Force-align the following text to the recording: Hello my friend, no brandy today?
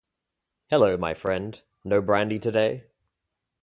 Hello 0.71 0.97
my 0.97 1.13
friend, 1.13 1.61
no 1.85 2.01
brandy 2.01 2.39
today? 2.39 2.85